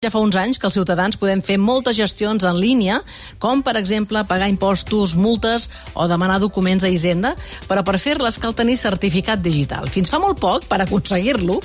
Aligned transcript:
Ja 0.00 0.08
fa 0.08 0.22
uns 0.24 0.32
anys 0.40 0.56
que 0.56 0.64
els 0.64 0.72
ciutadans 0.78 1.18
podem 1.20 1.42
fer 1.44 1.58
moltes 1.60 1.92
gestions 1.98 2.46
en 2.48 2.56
línia, 2.56 3.02
com, 3.36 3.60
per 3.60 3.74
exemple, 3.76 4.22
pagar 4.24 4.46
impostos, 4.48 5.12
multes 5.12 5.66
o 5.92 6.06
demanar 6.08 6.38
documents 6.40 6.86
a 6.86 6.88
Hisenda, 6.88 7.34
però 7.68 7.82
per 7.84 7.98
fer-les 8.00 8.38
cal 8.40 8.56
tenir 8.56 8.78
certificat 8.80 9.44
digital. 9.44 9.92
Fins 9.92 10.08
fa 10.08 10.16
molt 10.16 10.40
poc, 10.40 10.64
per 10.72 10.80
aconseguir-lo, 10.80 11.58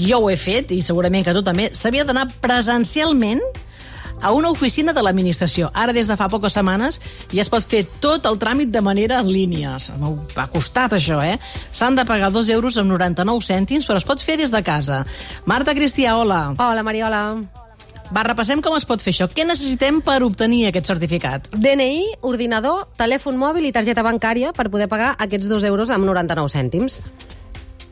jo 0.00 0.22
ho 0.22 0.30
he 0.32 0.38
fet, 0.40 0.72
i 0.72 0.80
segurament 0.80 1.28
que 1.28 1.36
tu 1.36 1.44
també, 1.44 1.68
s'havia 1.76 2.08
d'anar 2.08 2.24
presencialment 2.40 3.44
a 4.24 4.32
una 4.32 4.48
oficina 4.48 4.96
de 4.96 5.04
l'administració. 5.04 5.68
Ara, 5.76 5.92
des 5.92 6.08
de 6.08 6.16
fa 6.16 6.32
poques 6.32 6.56
setmanes, 6.56 7.02
ja 7.28 7.44
es 7.44 7.52
pot 7.52 7.68
fer 7.68 7.84
tot 8.00 8.24
el 8.32 8.40
tràmit 8.40 8.72
de 8.72 8.80
manera 8.80 9.20
en 9.20 9.28
línia. 9.28 9.76
Ha 9.76 10.48
costat 10.56 10.96
això, 10.96 11.20
eh? 11.20 11.36
S'han 11.68 12.00
de 12.00 12.08
pagar 12.08 12.32
2 12.32 12.48
euros 12.56 12.80
amb 12.80 12.96
99 12.96 13.44
cèntims, 13.44 13.84
però 13.84 14.00
es 14.00 14.08
pot 14.08 14.24
fer 14.24 14.40
des 14.40 14.56
de 14.56 14.64
casa. 14.64 15.04
Marta 15.44 15.76
Cristià, 15.76 16.16
hola. 16.16 16.46
Hola, 16.56 16.82
Mariola. 16.82 17.24
Va, 18.08 18.22
repassem 18.24 18.62
com 18.64 18.72
es 18.76 18.86
pot 18.88 19.02
fer 19.04 19.12
això. 19.12 19.26
Què 19.28 19.44
necessitem 19.44 20.00
per 20.04 20.22
obtenir 20.24 20.62
aquest 20.68 20.88
certificat? 20.88 21.50
DNI, 21.52 22.14
ordinador, 22.24 22.86
telèfon 23.00 23.36
mòbil 23.36 23.68
i 23.68 23.72
targeta 23.74 24.04
bancària 24.06 24.54
per 24.56 24.70
poder 24.72 24.88
pagar 24.88 25.14
aquests 25.20 25.50
2 25.50 25.68
euros 25.68 25.92
amb 25.92 26.08
99 26.08 26.48
cèntims. 26.54 27.02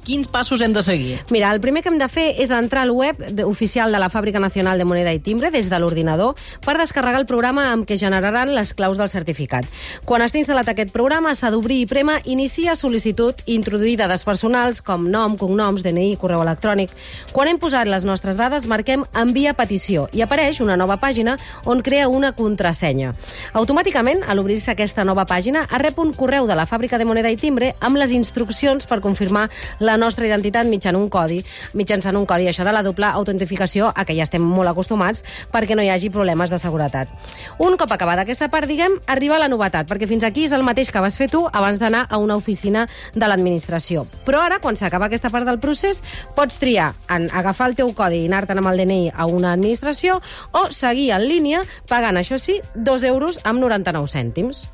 Quins 0.06 0.28
passos 0.30 0.60
hem 0.62 0.70
de 0.70 0.84
seguir? 0.86 1.18
Mira, 1.34 1.50
el 1.50 1.58
primer 1.58 1.82
que 1.82 1.90
hem 1.90 1.96
de 1.98 2.06
fer 2.06 2.28
és 2.38 2.52
entrar 2.54 2.84
al 2.84 2.92
web 2.94 3.18
oficial 3.42 3.90
de 3.90 3.98
la 3.98 4.06
Fàbrica 4.06 4.38
Nacional 4.38 4.78
de 4.78 4.84
Moneda 4.86 5.10
i 5.10 5.18
Timbre 5.18 5.48
des 5.50 5.66
de 5.66 5.80
l'ordinador 5.82 6.36
per 6.62 6.76
descarregar 6.78 7.18
el 7.18 7.26
programa 7.26 7.64
amb 7.72 7.88
què 7.88 7.96
generaran 7.98 8.52
les 8.54 8.70
claus 8.78 9.00
del 9.00 9.10
certificat. 9.10 9.66
Quan 10.06 10.22
està 10.22 10.38
instal·lat 10.38 10.70
aquest 10.70 10.92
programa, 10.94 11.32
s'ha 11.34 11.50
d'obrir 11.50 11.80
i 11.82 11.88
prema 11.90 12.20
Inicia 12.22 12.76
sol·licitud 12.78 13.42
i 13.46 13.56
introduir 13.58 13.96
dades 13.98 14.22
personals 14.22 14.78
com 14.78 15.08
nom, 15.10 15.34
cognoms, 15.40 15.82
DNI, 15.82 16.14
correu 16.22 16.44
electrònic. 16.44 16.94
Quan 17.34 17.50
hem 17.50 17.58
posat 17.58 17.90
les 17.90 18.06
nostres 18.06 18.38
dades, 18.38 18.70
marquem 18.70 19.02
Envia 19.10 19.56
petició 19.58 20.06
i 20.14 20.22
apareix 20.22 20.62
una 20.62 20.78
nova 20.78 21.00
pàgina 21.02 21.34
on 21.66 21.82
crea 21.82 22.06
una 22.06 22.30
contrasenya. 22.30 23.16
Automàticament, 23.58 24.22
a 24.22 24.38
l'obrir-se 24.38 24.70
aquesta 24.70 25.02
nova 25.02 25.26
pàgina, 25.26 25.66
es 25.66 25.82
rep 25.82 25.98
un 25.98 26.14
correu 26.14 26.46
de 26.46 26.54
la 26.54 26.70
Fàbrica 26.70 26.94
de 26.94 27.10
Moneda 27.10 27.34
i 27.34 27.42
Timbre 27.42 27.74
amb 27.80 27.98
les 27.98 28.14
instruccions 28.14 28.86
per 28.86 29.02
confirmar 29.02 29.48
la 29.80 29.95
nostra 29.96 30.26
identitat 30.26 30.66
mitjançant 30.66 30.98
un 30.98 31.08
codi, 31.12 31.42
mitjançant 31.74 32.16
un 32.16 32.26
codi, 32.26 32.48
això 32.48 32.64
de 32.64 32.72
la 32.72 32.82
doble 32.86 33.06
autentificació, 33.06 33.90
a 33.94 34.04
què 34.06 34.16
ja 34.16 34.26
estem 34.26 34.42
molt 34.42 34.70
acostumats, 34.70 35.24
perquè 35.52 35.76
no 35.76 35.84
hi 35.84 35.90
hagi 35.92 36.10
problemes 36.10 36.50
de 36.50 36.58
seguretat. 36.58 37.10
Un 37.58 37.76
cop 37.76 37.92
acabada 37.92 38.22
aquesta 38.22 38.48
part, 38.52 38.68
diguem, 38.68 38.98
arriba 39.06 39.38
la 39.38 39.48
novetat, 39.48 39.88
perquè 39.88 40.08
fins 40.08 40.24
aquí 40.24 40.46
és 40.46 40.54
el 40.56 40.64
mateix 40.66 40.90
que 40.92 41.02
vas 41.02 41.16
fer 41.18 41.28
tu 41.32 41.44
abans 41.52 41.80
d'anar 41.82 42.06
a 42.10 42.20
una 42.22 42.36
oficina 42.36 42.86
de 43.14 43.26
l'administració. 43.26 44.06
Però 44.26 44.42
ara, 44.44 44.60
quan 44.60 44.76
s'acaba 44.76 45.10
aquesta 45.10 45.30
part 45.30 45.48
del 45.48 45.60
procés, 45.62 46.02
pots 46.36 46.60
triar 46.62 46.92
en 47.10 47.28
agafar 47.32 47.70
el 47.70 47.76
teu 47.78 47.92
codi 47.96 48.24
i 48.24 48.30
anar-te'n 48.30 48.62
amb 48.62 48.72
el 48.72 48.84
DNI 48.84 49.02
a 49.14 49.26
una 49.26 49.52
administració 49.56 50.20
o 50.52 50.68
seguir 50.70 51.10
en 51.16 51.26
línia 51.28 51.64
pagant, 51.88 52.16
això 52.16 52.38
sí, 52.38 52.60
2 52.74 53.06
euros 53.10 53.40
amb 53.44 53.62
99 53.62 54.10
cèntims. 54.10 54.66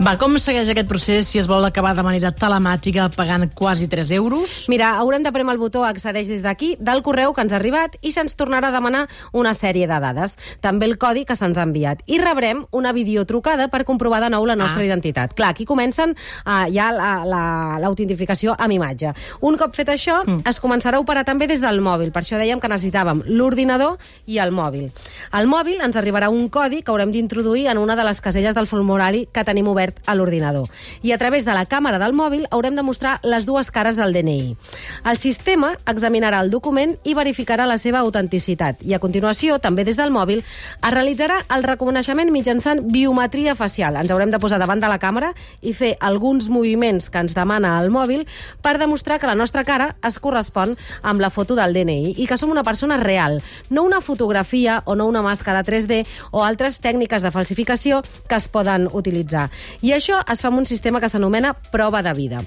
Va, 0.00 0.14
com 0.16 0.32
segueix 0.40 0.70
aquest 0.72 0.88
procés 0.88 1.28
si 1.28 1.36
es 1.36 1.44
vol 1.44 1.60
acabar 1.66 1.90
de 1.92 2.00
manera 2.00 2.30
telemàtica 2.32 3.10
pagant 3.12 3.42
quasi 3.52 3.84
3 3.84 4.10
euros? 4.16 4.52
Mira, 4.72 4.94
haurem 4.96 5.20
de 5.20 5.28
premer 5.28 5.52
el 5.52 5.58
botó 5.60 5.82
accedeix 5.84 6.30
des 6.30 6.40
d'aquí 6.40 6.70
del 6.80 7.02
correu 7.04 7.34
que 7.36 7.42
ens 7.44 7.52
ha 7.52 7.58
arribat 7.58 7.98
i 8.00 8.08
se'ns 8.14 8.32
tornarà 8.32 8.70
a 8.70 8.72
demanar 8.72 9.02
una 9.36 9.52
sèrie 9.52 9.84
de 9.90 9.98
dades, 10.00 10.38
també 10.64 10.88
el 10.88 10.96
codi 10.96 11.26
que 11.28 11.36
se'ns 11.36 11.60
ha 11.60 11.66
enviat. 11.68 12.00
I 12.08 12.16
rebrem 12.16 12.62
una 12.72 12.94
videotrucada 12.96 13.66
per 13.68 13.82
comprovar 13.84 14.22
de 14.24 14.30
nou 14.32 14.46
la 14.48 14.56
nostra 14.56 14.80
ah. 14.80 14.86
identitat. 14.88 15.34
Clar, 15.36 15.50
aquí 15.52 15.66
comencen 15.68 16.16
uh, 16.16 16.64
ja 16.72 16.88
l'autentificació 16.96 18.54
la, 18.54 18.56
la, 18.56 18.64
amb 18.64 18.78
imatge. 18.78 19.12
Un 19.44 19.60
cop 19.60 19.76
fet 19.76 19.92
això, 19.92 20.22
mm. 20.24 20.48
es 20.48 20.62
començarà 20.64 20.96
a 20.96 21.04
operar 21.04 21.26
també 21.28 21.44
des 21.44 21.60
del 21.60 21.84
mòbil. 21.84 22.08
Per 22.08 22.24
això 22.24 22.40
dèiem 22.40 22.56
que 22.56 22.72
necessitàvem 22.72 23.20
l'ordinador 23.28 24.00
i 24.24 24.40
el 24.40 24.56
mòbil. 24.56 24.88
Al 25.36 25.44
mòbil 25.44 25.84
ens 25.84 26.00
arribarà 26.00 26.32
un 26.32 26.48
codi 26.48 26.80
que 26.80 26.88
haurem 26.96 27.12
d'introduir 27.12 27.68
en 27.68 27.84
una 27.84 28.00
de 28.00 28.08
les 28.08 28.24
caselles 28.24 28.56
del 28.56 28.70
formulari 28.70 29.26
que 29.28 29.44
tenim 29.44 29.68
obert 29.68 29.89
obert 29.90 30.02
a 30.06 30.14
l'ordinador. 30.14 30.68
I 31.02 31.12
a 31.12 31.18
través 31.18 31.44
de 31.44 31.54
la 31.54 31.66
càmera 31.66 31.98
del 31.98 32.14
mòbil 32.14 32.46
haurem 32.50 32.76
de 32.76 32.82
mostrar 32.82 33.18
les 33.22 33.46
dues 33.46 33.70
cares 33.70 33.96
del 33.96 34.12
DNI. 34.12 34.56
El 35.04 35.18
sistema 35.18 35.74
examinarà 35.86 36.40
el 36.40 36.50
document 36.50 36.96
i 37.04 37.14
verificarà 37.14 37.66
la 37.66 37.78
seva 37.78 38.00
autenticitat. 38.00 38.82
I 38.82 38.94
a 38.94 39.00
continuació, 39.00 39.58
també 39.58 39.84
des 39.84 39.96
del 39.96 40.10
mòbil, 40.10 40.42
es 40.42 40.94
realitzarà 40.94 41.40
el 41.54 41.64
reconeixement 41.64 42.30
mitjançant 42.30 42.82
biometria 42.90 43.54
facial. 43.54 43.96
Ens 43.96 44.10
haurem 44.10 44.30
de 44.30 44.38
posar 44.38 44.58
davant 44.58 44.80
de 44.80 44.88
la 44.88 44.98
càmera 44.98 45.32
i 45.62 45.72
fer 45.74 45.96
alguns 46.00 46.48
moviments 46.48 47.10
que 47.10 47.18
ens 47.18 47.34
demana 47.34 47.78
el 47.80 47.90
mòbil 47.90 48.26
per 48.62 48.78
demostrar 48.78 49.18
que 49.18 49.26
la 49.26 49.34
nostra 49.34 49.64
cara 49.64 49.96
es 50.06 50.18
correspon 50.18 50.76
amb 51.02 51.20
la 51.20 51.30
foto 51.30 51.56
del 51.56 51.74
DNI 51.74 52.14
i 52.18 52.26
que 52.26 52.38
som 52.38 52.50
una 52.50 52.64
persona 52.64 52.96
real, 52.96 53.40
no 53.70 53.82
una 53.82 54.00
fotografia 54.00 54.82
o 54.86 54.94
no 54.94 55.06
una 55.06 55.22
màscara 55.22 55.64
3D 55.64 56.04
o 56.30 56.44
altres 56.44 56.78
tècniques 56.80 57.22
de 57.22 57.30
falsificació 57.30 58.02
que 58.28 58.36
es 58.36 58.48
poden 58.48 58.88
utilitzar. 58.92 59.48
I 59.82 59.94
això 59.96 60.20
es 60.30 60.42
fa 60.42 60.50
amb 60.50 60.60
un 60.60 60.66
sistema 60.66 61.00
que 61.00 61.08
s'anomena 61.08 61.54
prova 61.70 62.02
de 62.02 62.12
vida. 62.14 62.42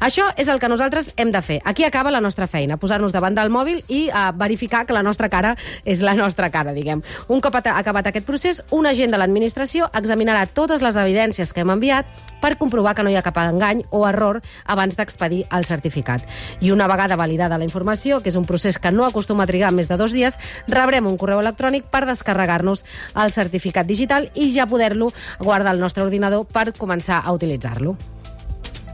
Això 0.00 0.26
és 0.36 0.48
el 0.48 0.58
que 0.60 0.68
nosaltres 0.68 1.12
hem 1.16 1.30
de 1.32 1.40
fer. 1.42 1.60
Aquí 1.64 1.84
acaba 1.84 2.10
la 2.10 2.20
nostra 2.20 2.46
feina, 2.50 2.76
posar-nos 2.76 3.12
davant 3.14 3.34
del 3.36 3.50
mòbil 3.50 3.82
i 3.88 4.08
uh, 4.08 4.30
verificar 4.36 4.84
que 4.86 4.96
la 4.96 5.02
nostra 5.02 5.30
cara 5.30 5.54
és 5.84 6.02
la 6.02 6.14
nostra 6.18 6.50
cara, 6.50 6.74
diguem. 6.76 7.02
Un 7.28 7.40
cop 7.40 7.54
acabat 7.54 8.10
aquest 8.10 8.26
procés, 8.26 8.62
un 8.70 8.86
agent 8.86 9.14
de 9.14 9.20
l'administració 9.20 9.88
examinarà 9.94 10.46
totes 10.46 10.82
les 10.82 10.96
evidències 10.96 11.52
que 11.52 11.62
hem 11.62 11.72
enviat 11.72 12.06
per 12.44 12.58
comprovar 12.60 12.92
que 12.92 13.02
no 13.06 13.08
hi 13.08 13.16
ha 13.16 13.24
cap 13.24 13.40
engany 13.40 13.86
o 13.88 14.02
error 14.04 14.42
abans 14.68 14.98
d'expedir 15.00 15.46
el 15.48 15.64
certificat. 15.64 16.26
I 16.60 16.74
una 16.76 16.88
vegada 16.90 17.16
validada 17.16 17.56
la 17.56 17.64
informació, 17.64 18.20
que 18.20 18.28
és 18.28 18.36
un 18.36 18.44
procés 18.44 18.76
que 18.78 18.92
no 18.92 19.08
acostuma 19.08 19.48
a 19.48 19.48
trigar 19.48 19.72
més 19.72 19.88
de 19.88 19.96
dos 19.96 20.12
dies, 20.12 20.36
rebrem 20.68 21.08
un 21.08 21.16
correu 21.16 21.40
electrònic 21.40 21.88
per 21.88 22.04
descarregar-nos 22.04 22.84
el 23.16 23.32
certificat 23.32 23.88
digital 23.88 24.28
i 24.34 24.52
ja 24.52 24.68
poder-lo 24.68 25.14
guardar 25.40 25.72
al 25.72 25.80
nostre 25.80 26.04
ordinador 26.04 26.44
per 26.44 26.74
començar 26.76 27.22
a 27.24 27.32
utilitzar-lo. 27.32 27.96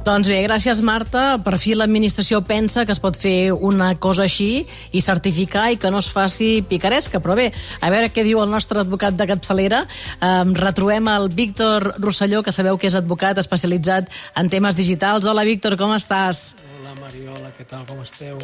Doncs 0.00 0.30
bé, 0.32 0.38
gràcies 0.46 0.78
Marta. 0.80 1.36
Per 1.44 1.58
fi 1.60 1.74
l'administració 1.76 2.38
pensa 2.48 2.86
que 2.88 2.94
es 2.94 3.00
pot 3.02 3.18
fer 3.20 3.52
una 3.52 3.90
cosa 4.00 4.24
així 4.24 4.64
i 4.96 5.02
certificar 5.04 5.66
i 5.74 5.76
que 5.76 5.90
no 5.92 6.00
es 6.00 6.08
faci 6.08 6.62
picaresca. 6.64 7.20
Però 7.20 7.36
bé, 7.36 7.50
a 7.84 7.90
veure 7.92 8.08
què 8.08 8.24
diu 8.24 8.40
el 8.40 8.48
nostre 8.48 8.80
advocat 8.80 9.18
de 9.18 9.26
capçalera. 9.28 9.82
Um, 10.24 10.54
retrobem 10.56 11.10
el 11.12 11.28
Víctor 11.28 11.92
Rosselló, 11.98 12.40
que 12.42 12.54
sabeu 12.56 12.80
que 12.80 12.88
és 12.88 12.96
advocat 12.96 13.42
especialitzat 13.44 14.08
en 14.40 14.48
temes 14.48 14.78
digitals. 14.80 15.28
Hola, 15.28 15.44
Víctor, 15.44 15.76
com 15.76 15.92
estàs? 15.92 16.54
Hola, 16.80 16.96
Mariola, 17.02 17.52
què 17.58 17.68
tal, 17.68 17.84
com 17.84 18.00
esteu? 18.00 18.40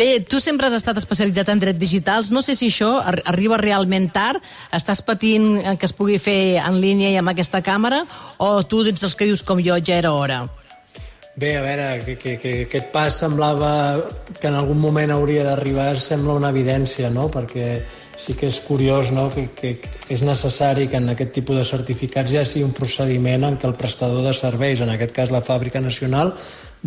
Bé, 0.00 0.22
tu 0.24 0.38
sempre 0.40 0.64
has 0.64 0.72
estat 0.78 0.96
especialitzat 0.96 1.50
en 1.52 1.60
drets 1.60 1.76
digitals. 1.76 2.30
No 2.32 2.40
sé 2.40 2.54
si 2.56 2.70
això 2.70 2.88
arriba 3.04 3.58
realment 3.60 4.06
tard. 4.14 4.40
Estàs 4.72 5.02
patint 5.04 5.58
que 5.76 5.84
es 5.84 5.92
pugui 5.92 6.16
fer 6.16 6.56
en 6.62 6.78
línia 6.80 7.10
i 7.12 7.18
amb 7.20 7.28
aquesta 7.34 7.60
càmera? 7.60 8.06
O 8.40 8.62
tu 8.64 8.80
ets 8.88 9.04
els 9.04 9.12
que 9.12 9.28
dius 9.28 9.44
com 9.44 9.60
jo, 9.60 9.76
ja 9.76 9.98
era 10.00 10.14
hora? 10.16 10.46
Bé, 11.36 11.50
a 11.58 11.60
veure, 11.66 11.84
que, 12.06 12.14
que, 12.16 12.38
que 12.40 12.54
aquest 12.64 12.88
pas 12.94 13.20
semblava 13.26 13.72
que 14.40 14.48
en 14.48 14.56
algun 14.56 14.80
moment 14.80 15.12
hauria 15.12 15.44
d'arribar, 15.44 15.92
sembla 16.00 16.38
una 16.40 16.48
evidència, 16.48 17.12
no? 17.12 17.28
Perquè 17.32 17.68
sí 18.20 18.38
que 18.40 18.48
és 18.48 18.58
curiós 18.64 19.12
no? 19.12 19.28
que, 19.32 19.46
que 19.56 19.76
és 20.12 20.24
necessari 20.24 20.88
que 20.88 20.96
en 21.00 21.12
aquest 21.12 21.36
tipus 21.38 21.60
de 21.60 21.64
certificats 21.64 22.32
ja 22.32 22.44
sigui 22.44 22.66
un 22.66 22.74
procediment 22.76 23.46
en 23.48 23.60
què 23.60 23.68
el 23.68 23.76
prestador 23.76 24.24
de 24.24 24.34
serveis, 24.36 24.80
en 24.80 24.92
aquest 24.96 25.12
cas 25.16 25.32
la 25.32 25.44
Fàbrica 25.44 25.80
Nacional, 25.80 26.34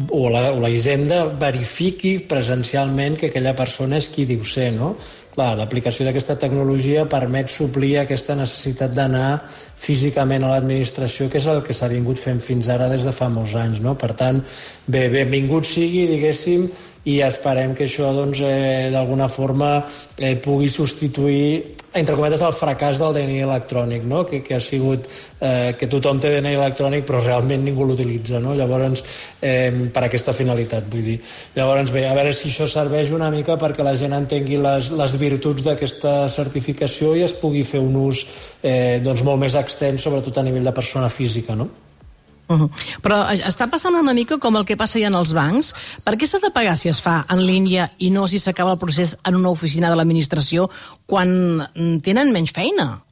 o 0.09 0.29
la, 0.29 0.51
o 0.51 0.59
la 0.59 0.69
Hisenda 0.73 1.25
verifiqui 1.39 2.17
presencialment 2.29 3.17
que 3.19 3.29
aquella 3.29 3.53
persona 3.57 3.99
és 4.01 4.09
qui 4.09 4.25
diu 4.25 4.41
ser, 4.45 4.71
no? 4.73 4.93
Clar, 5.33 5.53
l'aplicació 5.57 6.05
d'aquesta 6.05 6.35
tecnologia 6.41 7.07
permet 7.09 7.49
suplir 7.49 7.95
aquesta 8.01 8.35
necessitat 8.37 8.93
d'anar 8.93 9.39
físicament 9.47 10.45
a 10.45 10.51
l'administració, 10.53 11.29
que 11.29 11.39
és 11.41 11.49
el 11.49 11.61
que 11.65 11.73
s'ha 11.73 11.89
vingut 11.89 12.21
fent 12.21 12.41
fins 12.41 12.69
ara 12.69 12.89
des 12.89 13.05
de 13.05 13.13
fa 13.13 13.29
molts 13.33 13.55
anys, 13.57 13.81
no? 13.81 13.95
Per 13.97 14.13
tant, 14.17 14.41
bé, 14.85 15.07
benvingut 15.13 15.69
sigui, 15.69 16.05
diguéssim, 16.09 16.67
i 17.03 17.19
esperem 17.25 17.73
que 17.75 17.87
això 17.87 18.13
doncs, 18.15 18.39
eh, 18.47 18.89
d'alguna 18.93 19.27
forma 19.27 19.75
eh, 20.17 20.35
pugui 20.39 20.69
substituir 20.71 21.75
entre 21.93 22.15
cometes 22.15 22.41
el 22.41 22.53
fracàs 22.57 22.97
del 23.01 23.13
DNI 23.13 23.43
electrònic 23.45 24.05
no? 24.09 24.23
que, 24.25 24.39
que 24.41 24.55
ha 24.55 24.61
sigut 24.63 25.05
eh, 25.39 25.75
que 25.77 25.89
tothom 25.91 26.21
té 26.21 26.31
DNI 26.33 26.55
electrònic 26.57 27.05
però 27.05 27.21
realment 27.21 27.63
ningú 27.65 27.85
l'utilitza 27.85 28.39
no? 28.41 28.55
llavors 28.57 29.03
eh, 29.41 29.69
per 29.93 30.05
aquesta 30.07 30.33
finalitat 30.33 30.89
vull 30.89 31.05
dir. 31.05 31.19
llavors 31.57 31.93
bé, 31.93 32.07
a 32.09 32.15
veure 32.17 32.33
si 32.33 32.49
això 32.49 32.67
serveix 32.71 33.13
una 33.13 33.29
mica 33.33 33.59
perquè 33.61 33.85
la 33.85 33.95
gent 33.99 34.15
entengui 34.17 34.57
les, 34.63 34.89
les 34.95 35.17
virtuts 35.21 35.69
d'aquesta 35.69 36.15
certificació 36.33 37.13
i 37.19 37.27
es 37.27 37.37
pugui 37.37 37.65
fer 37.67 37.83
un 37.83 37.99
ús 38.07 38.25
eh, 38.63 38.99
doncs 39.03 39.25
molt 39.27 39.43
més 39.43 39.59
extens 39.59 40.01
sobretot 40.01 40.39
a 40.39 40.47
nivell 40.47 40.71
de 40.71 40.75
persona 40.75 41.11
física 41.13 41.59
no? 41.59 41.69
Uh 42.47 42.59
-huh. 42.59 42.69
Però 43.01 43.23
està 43.47 43.69
passant 43.69 43.95
una 43.95 44.13
mica 44.13 44.37
com 44.37 44.55
el 44.55 44.65
que 44.65 44.77
passa 44.77 44.99
ja 44.99 45.07
en 45.07 45.15
els 45.15 45.33
bancs. 45.33 45.73
Per 46.03 46.15
què 46.17 46.27
s'ha 46.27 46.39
de 46.39 46.51
pagar 46.51 46.77
si 46.77 46.89
es 46.89 47.01
fa 47.01 47.25
en 47.29 47.45
línia 47.45 47.91
i 47.97 48.09
no 48.09 48.27
si 48.27 48.39
s'acaba 48.39 48.73
el 48.73 48.79
procés 48.79 49.17
en 49.23 49.35
una 49.35 49.49
oficina 49.49 49.89
de 49.89 49.95
l'administració 49.95 50.69
quan 51.05 51.67
tenen 52.01 52.31
menys 52.31 52.51
feina? 52.51 53.03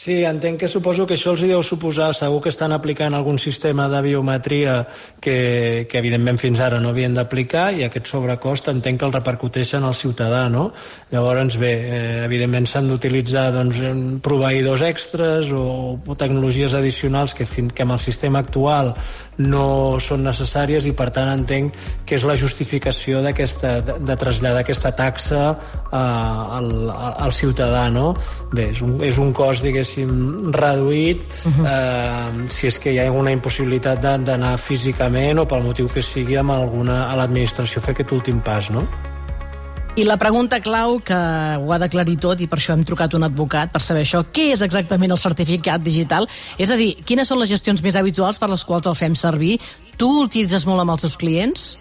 Sí, 0.00 0.22
entenc 0.24 0.62
que 0.62 0.68
suposo 0.72 1.04
que 1.04 1.12
això 1.18 1.34
els 1.34 1.42
deu 1.44 1.60
suposar, 1.60 2.14
segur 2.16 2.38
que 2.40 2.48
estan 2.48 2.72
aplicant 2.72 3.12
algun 3.12 3.36
sistema 3.36 3.84
de 3.92 3.98
biometria 4.00 4.78
que, 5.20 5.84
que 5.84 5.98
evidentment 6.00 6.38
fins 6.40 6.62
ara 6.64 6.78
no 6.80 6.94
havien 6.94 7.12
d'aplicar 7.12 7.66
i 7.76 7.84
aquest 7.84 8.08
sobrecost 8.08 8.70
entenc 8.72 8.96
que 9.02 9.04
el 9.04 9.12
repercuteixen 9.12 9.84
al 9.84 9.92
ciutadà, 9.92 10.46
no? 10.48 10.70
Llavors, 11.10 11.58
bé, 11.60 11.72
eh, 11.84 12.22
evidentment 12.24 12.64
s'han 12.64 12.88
d'utilitzar 12.88 13.50
doncs, 13.52 13.82
proveïdors 14.24 14.86
extras 14.88 15.52
o, 15.52 15.66
o 16.00 16.16
tecnologies 16.16 16.72
addicionals 16.80 17.36
que, 17.36 17.44
fin, 17.44 17.68
que 17.68 17.84
amb 17.84 17.98
el 17.98 18.00
sistema 18.00 18.40
actual 18.40 18.94
no 19.36 20.00
són 20.00 20.24
necessàries 20.24 20.88
i 20.88 20.94
per 20.96 21.10
tant 21.12 21.28
entenc 21.34 21.76
que 22.08 22.16
és 22.16 22.24
la 22.24 22.38
justificació 22.40 23.20
de, 23.20 23.36
de 23.36 24.18
traslladar 24.24 24.64
aquesta 24.64 24.96
taxa 24.96 25.44
eh, 25.52 26.00
al, 26.00 26.72
al 26.88 27.36
ciutadà, 27.36 27.90
no? 27.92 28.14
Bé, 28.56 28.70
és 28.72 28.80
un, 28.80 28.96
és 29.04 29.20
un 29.20 29.36
cost, 29.36 29.60
diguéssim, 29.60 29.89
diguéssim, 29.96 30.52
reduït 30.52 31.20
uh 31.44 31.52
-huh. 31.52 31.66
eh, 31.66 32.48
si 32.48 32.66
és 32.66 32.78
que 32.78 32.92
hi 32.92 32.98
ha 32.98 33.06
alguna 33.06 33.30
impossibilitat 33.30 34.00
d'anar 34.00 34.58
físicament 34.58 35.38
o 35.38 35.46
pel 35.46 35.62
motiu 35.62 35.88
que 35.88 36.02
sigui 36.02 36.36
amb 36.36 36.50
alguna, 36.50 37.10
a 37.10 37.16
l'administració 37.16 37.80
fer 37.80 37.92
aquest 37.92 38.12
últim 38.12 38.40
pas, 38.40 38.70
no? 38.70 38.88
I 39.96 40.04
la 40.04 40.16
pregunta 40.16 40.60
clau, 40.60 41.00
que 41.00 41.14
ho 41.14 41.72
ha 41.72 41.78
d'aclarir 41.78 42.16
tot, 42.16 42.40
i 42.40 42.46
per 42.46 42.58
això 42.58 42.72
hem 42.72 42.84
trucat 42.84 43.14
un 43.14 43.24
advocat 43.24 43.72
per 43.72 43.82
saber 43.82 44.02
això, 44.02 44.24
què 44.32 44.52
és 44.52 44.62
exactament 44.62 45.10
el 45.10 45.18
certificat 45.18 45.82
digital? 45.82 46.28
És 46.58 46.70
a 46.70 46.76
dir, 46.76 46.96
quines 47.04 47.28
són 47.28 47.40
les 47.40 47.48
gestions 47.48 47.82
més 47.82 47.96
habituals 47.96 48.38
per 48.38 48.48
les 48.48 48.64
quals 48.64 48.86
el 48.86 48.94
fem 48.94 49.14
servir? 49.14 49.58
Tu 49.96 50.06
l'utilitzes 50.06 50.64
molt 50.66 50.80
amb 50.80 50.90
els 50.90 51.00
teus 51.00 51.16
clients? 51.16 51.76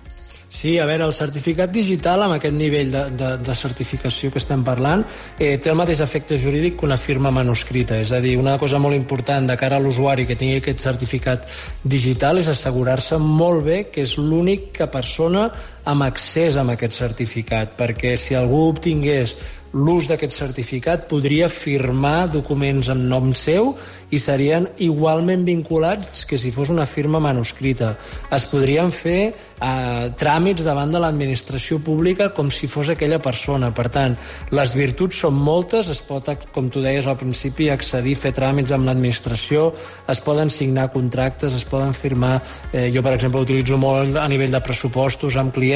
Sí, 0.50 0.80
a 0.80 0.86
veure, 0.90 1.06
el 1.06 1.13
certificat 1.13 1.69
digital 1.69 2.24
amb 2.25 2.34
aquest 2.40 2.56
nivell 2.57 2.90
de, 2.90 3.04
de, 3.13 3.28
de 3.46 3.56
certificació 3.56 4.31
que 4.34 4.42
estem 4.42 4.63
parlant 4.66 5.04
eh, 5.38 5.60
té 5.62 5.69
el 5.69 5.78
mateix 5.78 6.01
efecte 6.01 6.40
jurídic 6.42 6.80
que 6.80 6.88
una 6.88 6.98
firma 6.98 7.30
manuscrita, 7.30 8.00
és 8.01 8.10
a 8.10 8.18
dir, 8.24 8.34
una 8.42 8.57
cosa 8.57 8.81
molt 8.81 8.98
important 8.98 9.46
de 9.46 9.57
cara 9.62 9.78
a 9.78 9.84
l'usuari 9.84 10.25
que 10.25 10.38
tingui 10.40 10.57
aquest 10.57 10.81
certificat 10.81 11.46
digital 11.86 12.42
és 12.42 12.50
assegurar-se 12.50 13.22
molt 13.22 13.62
bé 13.68 13.78
que 13.94 14.01
és 14.07 14.16
l'única 14.18 14.90
persona 14.90 15.51
amb 15.86 16.04
accés 16.04 16.58
a 16.58 16.66
aquest 16.76 16.98
certificat, 16.98 17.78
perquè 17.80 18.16
si 18.18 18.36
algú 18.36 18.68
obtingués 18.70 19.36
l'ús 19.74 20.08
d'aquest 20.10 20.34
certificat 20.34 21.06
podria 21.10 21.50
firmar 21.50 22.30
documents 22.34 22.90
en 22.90 23.04
nom 23.10 23.34
seu 23.38 23.76
i 24.10 24.18
serien 24.18 24.66
igualment 24.81 25.44
vinculats 25.46 26.24
que 26.26 26.40
si 26.42 26.50
fos 26.52 26.72
una 26.74 26.88
firma 26.90 27.20
manuscrita. 27.22 27.92
Es 28.34 28.48
podrien 28.50 28.90
fer 28.90 29.20
eh, 29.30 30.10
tràmits 30.18 30.66
davant 30.66 30.90
de 30.90 31.02
l'administració 31.02 31.78
pública 31.86 32.31
com 32.34 32.50
si 32.50 32.68
fos 32.68 32.90
aquella 32.90 33.20
persona. 33.22 33.70
Per 33.76 33.86
tant, 33.94 34.16
les 34.58 34.74
virtuts 34.74 35.22
són 35.22 35.38
moltes, 35.38 35.92
es 35.94 36.02
pot, 36.02 36.31
com 36.54 36.72
tu 36.74 36.81
deies 36.81 37.06
al 37.06 37.20
principi, 37.20 37.70
accedir, 37.70 38.18
fer 38.18 38.34
tràmits 38.34 38.74
amb 38.74 38.90
l'administració, 38.90 39.70
es 40.10 40.24
poden 40.26 40.50
signar 40.50 40.90
contractes, 40.94 41.54
es 41.54 41.68
poden 41.70 41.94
firmar... 41.94 42.40
Eh, 42.74 42.90
jo, 42.94 43.06
per 43.06 43.14
exemple, 43.14 43.46
utilitzo 43.46 43.78
molt 43.78 44.18
a 44.18 44.26
nivell 44.31 44.54
de 44.54 44.64
pressupostos 44.66 45.38
amb 45.38 45.54
clients 45.54 45.69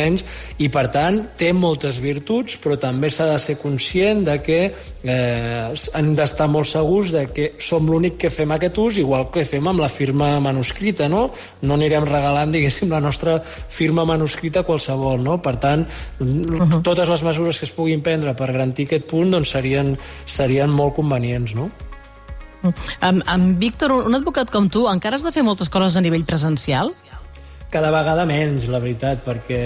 i, 0.57 0.69
per 0.69 0.87
tant, 0.93 1.21
té 1.37 1.53
moltes 1.53 1.99
virtuts, 2.03 2.57
però 2.63 2.79
també 2.79 3.09
s'ha 3.13 3.29
de 3.31 3.39
ser 3.39 3.57
conscient 3.61 3.73
conscient 3.93 4.23
de 4.23 4.41
que 4.41 4.59
eh, 5.03 5.73
hem 5.95 6.15
d'estar 6.15 6.47
molt 6.47 6.67
segurs 6.67 7.11
de 7.11 7.25
que 7.33 7.53
som 7.59 7.85
l'únic 7.89 8.17
que 8.17 8.29
fem 8.29 8.51
aquest 8.51 8.77
ús, 8.77 8.97
igual 9.01 9.29
que 9.31 9.45
fem 9.45 9.67
amb 9.67 9.81
la 9.81 9.89
firma 9.89 10.39
manuscrita, 10.39 11.09
no? 11.09 11.29
No 11.61 11.73
anirem 11.77 12.05
regalant, 12.05 12.51
diguéssim, 12.51 12.89
la 12.89 13.01
nostra 13.01 13.39
firma 13.43 14.05
manuscrita 14.05 14.61
a 14.61 14.67
qualsevol, 14.67 15.21
no? 15.21 15.39
Per 15.41 15.55
tant, 15.59 15.85
uh 16.19 16.25
-huh. 16.25 16.81
totes 16.81 17.09
les 17.09 17.23
mesures 17.23 17.59
que 17.59 17.65
es 17.65 17.71
puguin 17.71 18.01
prendre 18.01 18.33
per 18.33 18.51
garantir 18.51 18.85
aquest 18.85 19.05
punt 19.05 19.31
doncs 19.31 19.49
serien, 19.49 19.97
serien 20.25 20.69
molt 20.69 20.95
convenients, 20.95 21.55
no? 21.55 21.69
Amb, 23.01 23.21
amb 23.25 23.59
Víctor, 23.59 23.91
un 23.91 24.15
advocat 24.15 24.49
com 24.49 24.69
tu, 24.69 24.87
encara 24.87 25.15
has 25.15 25.23
de 25.23 25.31
fer 25.31 25.43
moltes 25.43 25.69
coses 25.69 25.97
a 25.97 26.01
nivell 26.01 26.23
presencial? 26.23 26.93
Cada 27.73 27.89
vegada 27.93 28.25
menys, 28.29 28.67
la 28.69 28.79
veritat, 28.83 29.23
perquè 29.25 29.59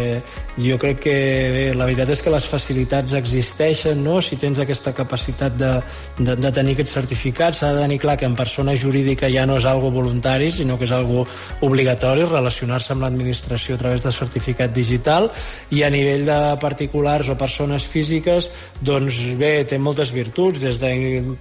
jo 0.63 0.77
crec 0.79 1.01
que 1.03 1.15
bé, 1.53 1.63
la 1.75 1.87
veritat 1.89 2.13
és 2.15 2.23
que 2.23 2.31
les 2.31 2.47
facilitats 2.47 3.15
existeixen, 3.17 3.99
no? 4.03 4.21
si 4.23 4.39
tens 4.39 4.61
aquesta 4.63 4.93
capacitat 4.95 5.57
de, 5.59 5.73
de, 6.19 6.37
de 6.39 6.51
tenir 6.55 6.77
aquest 6.77 6.93
certificat, 6.95 7.57
s'ha 7.57 7.73
de 7.75 7.83
tenir 7.83 7.99
clar 8.01 8.15
que 8.19 8.27
en 8.29 8.37
persona 8.39 8.75
jurídica 8.79 9.29
ja 9.33 9.45
no 9.49 9.57
és 9.59 9.67
algo 9.67 9.91
voluntari, 9.91 10.49
sinó 10.53 10.77
que 10.79 10.87
és 10.87 10.93
algo 10.95 11.25
obligatori, 11.67 12.23
relacionar-se 12.27 12.95
amb 12.95 13.03
l'administració 13.05 13.75
a 13.75 13.81
través 13.83 14.05
de 14.05 14.15
certificat 14.15 14.73
digital, 14.75 15.29
i 15.75 15.83
a 15.83 15.91
nivell 15.93 16.25
de 16.27 16.39
particulars 16.63 17.31
o 17.33 17.37
persones 17.39 17.87
físiques, 17.91 18.49
doncs 18.79 19.19
bé, 19.39 19.51
té 19.67 19.81
moltes 19.81 20.13
virtuts, 20.15 20.63
des 20.63 20.79
de 20.79 20.91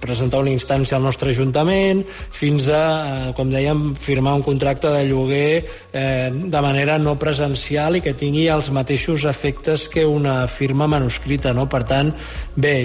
presentar 0.03 0.43
una 0.43 0.53
instància 0.53 0.97
al 0.99 1.05
nostre 1.05 1.31
ajuntament, 1.31 2.03
fins 2.07 2.67
a, 2.67 2.83
eh, 2.83 3.33
com 3.37 3.51
dèiem, 3.53 3.93
firmar 3.95 4.35
un 4.35 4.45
contracte 4.45 4.91
de 4.91 5.05
lloguer 5.07 5.63
eh, 5.93 6.29
de 6.31 6.56
manera 6.61 6.97
no 6.97 7.15
presencial 7.19 7.97
i 7.97 8.03
que 8.05 8.15
tingui 8.17 8.47
els 8.51 8.71
mateixos 8.71 9.25
efectes 9.29 9.87
que 9.89 10.05
una 10.05 10.45
firma 10.47 10.87
manuscrita, 10.87 11.53
no? 11.53 11.67
Per 11.69 11.83
tant, 11.87 12.13
bé, 12.55 12.77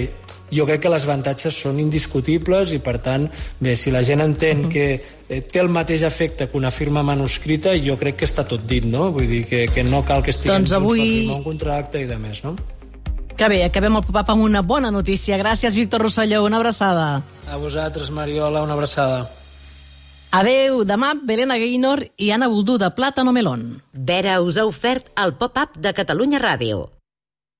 jo 0.53 0.65
crec 0.69 0.83
que 0.85 0.91
les 0.93 1.05
avantatges 1.07 1.55
són 1.65 1.79
indiscutibles 1.81 2.73
i 2.75 2.79
per 2.83 2.97
tant, 3.03 3.27
bé, 3.63 3.75
si 3.79 3.91
la 3.91 4.03
gent 4.03 4.21
entén 4.21 4.59
uh 4.59 4.65
-huh. 4.65 4.71
que 4.71 5.01
eh, 5.29 5.41
té 5.41 5.59
el 5.59 5.69
mateix 5.69 6.01
efecte 6.01 6.49
que 6.49 6.57
una 6.57 6.71
firma 6.71 7.03
manuscrita, 7.03 7.73
jo 7.79 7.97
crec 7.97 8.17
que 8.17 8.25
està 8.25 8.45
tot 8.45 8.61
dit, 8.65 8.85
no? 8.85 9.11
Vull 9.11 9.27
dir 9.27 9.45
que, 9.45 9.67
que 9.67 9.83
no 9.83 10.03
cal 10.05 10.21
que 10.23 10.31
estiguem 10.31 10.57
doncs 10.57 10.71
avui... 10.71 10.99
per 10.99 11.07
firmar 11.07 11.37
un 11.37 11.43
contracte 11.43 12.01
i 12.01 12.05
de 12.05 12.17
més, 12.17 12.43
no? 12.43 12.55
Que 13.35 13.49
bé, 13.49 13.63
acabem 13.63 13.95
el 13.95 14.03
pop-up 14.03 14.29
amb 14.29 14.43
una 14.43 14.61
bona 14.61 14.91
notícia. 14.91 15.37
Gràcies, 15.37 15.73
Víctor 15.73 16.01
Rosselló, 16.01 16.43
una 16.43 16.57
abraçada. 16.57 17.23
A 17.49 17.57
vosaltres, 17.57 18.11
Mariola, 18.11 18.61
una 18.61 18.73
abraçada. 18.73 19.42
Adeu, 20.33 20.79
demà 20.81 21.11
Belena 21.13 21.59
Gaynor 21.61 21.99
i 22.17 22.31
Anna 22.33 22.47
Buldú 22.49 22.79
de 22.81 22.87
Plàtano 22.97 23.29
Melón. 23.35 23.67
Vera 23.93 24.39
us 24.41 24.57
ha 24.57 24.65
ofert 24.65 25.11
el 25.23 25.35
pop-up 25.37 25.77
de 25.77 25.93
Catalunya 25.93 26.41
Ràdio. 26.41 26.87